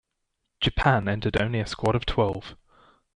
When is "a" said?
1.59-1.67